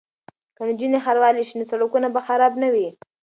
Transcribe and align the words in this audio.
که 0.55 0.61
نجونې 0.69 0.99
ښاروالې 1.05 1.43
شي 1.47 1.55
نو 1.59 1.65
سړکونه 1.71 2.07
به 2.15 2.21
خراب 2.27 2.53
نه 2.63 2.69
وي. 2.73 2.87